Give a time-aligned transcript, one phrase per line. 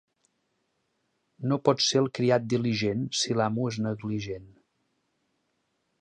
[1.51, 4.49] No pot ser el criat diligent, si l'amo és negligent.